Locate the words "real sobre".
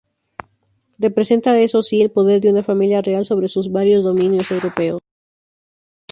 3.03-3.47